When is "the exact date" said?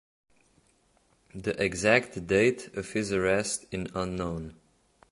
1.35-2.75